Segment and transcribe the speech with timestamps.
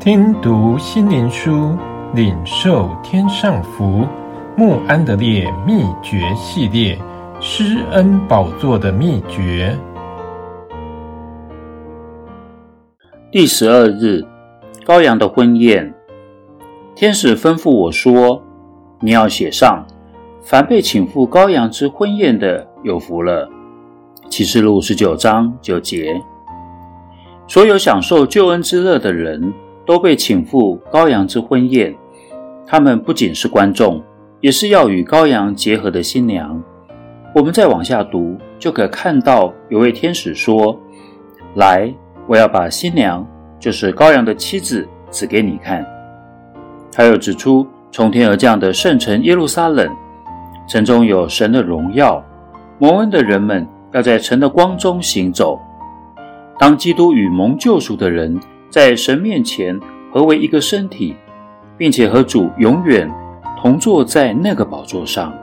[0.00, 1.76] 听读心灵书，
[2.14, 4.06] 领受天上福。
[4.56, 6.98] 穆安德烈秘诀系列：
[7.38, 9.78] 施恩宝座的秘诀。
[13.30, 14.24] 第十二日，
[14.86, 15.92] 羔羊的婚宴。
[16.94, 18.42] 天使吩咐我说
[19.00, 19.84] ：“你要写上，
[20.40, 23.46] 凡被请赴羔羊之婚宴的，有福了。”
[24.30, 26.18] 启示录十九章九节。
[27.46, 29.52] 所有享受救恩之乐的人
[29.90, 31.92] 都被请赴羔羊之婚宴，
[32.64, 34.00] 他们不仅是观众，
[34.40, 36.62] 也是要与羔羊结合的新娘。
[37.34, 40.78] 我们再往下读，就可看到有位天使说
[41.58, 41.92] ：“来，
[42.28, 43.26] 我要把新娘，
[43.58, 45.84] 就是羔羊的妻子，指给你看。”
[46.94, 49.90] 他又指出从天而降的圣城耶路撒冷，
[50.68, 52.24] 城中有神的荣耀，
[52.78, 55.58] 蒙恩的人们要在城的光中行走。
[56.60, 58.38] 当基督与蒙救赎的人
[58.70, 59.78] 在神面前
[60.12, 61.16] 合为一个身体，
[61.76, 63.10] 并且和主永远
[63.60, 65.34] 同坐在那个宝座上，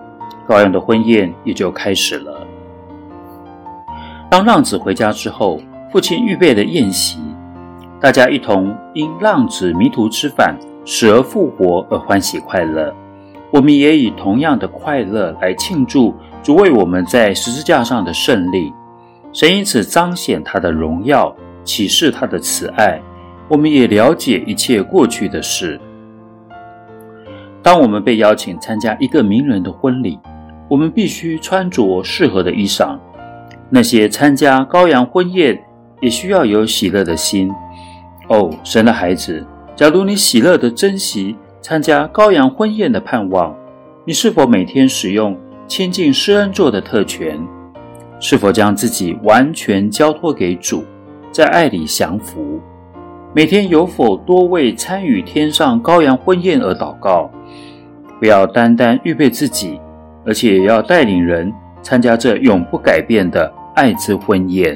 [0.47, 2.47] 羔羊的婚宴也就开始了。
[4.29, 5.59] 当浪子回家之后，
[5.91, 7.19] 父亲预备的宴席，
[7.99, 12.93] 大家一同因浪子迷途知返、死而复活而欢喜快乐。
[13.51, 18.73] 我们也以同样的快乐来庆祝主为我们在十字架上的胜利。
[19.33, 23.01] 神因此彰显他的荣耀，启示他的慈爱。
[23.47, 25.79] 我们也了解一切过去的事。
[27.63, 30.19] 当我们被邀请参加一个名人的婚礼，
[30.69, 32.97] 我们必须穿着适合的衣裳。
[33.69, 35.61] 那些参加羔羊婚宴
[35.99, 37.51] 也需要有喜乐的心。
[38.29, 43.55] 哦，神的孩子，假如你喜乐地珍惜参加羔羊婚宴的盼望，
[44.05, 45.37] 你是否每天使用
[45.67, 47.39] 亲近施恩座的特权？
[48.19, 50.83] 是否将自己完全交托给主，
[51.31, 52.59] 在爱里降服？
[53.37, 57.29] 每天有否多为参与天上羔羊婚宴而祷告？
[58.19, 59.79] 不要单单预备自己，
[60.25, 61.53] 而且也要带领人
[61.83, 64.75] 参加这永不改变的爱之婚宴。